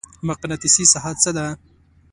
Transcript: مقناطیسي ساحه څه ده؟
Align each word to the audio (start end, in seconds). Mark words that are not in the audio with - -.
مقناطیسي 0.27 0.83
ساحه 0.93 1.13
څه 1.21 1.31
ده؟ 1.35 1.45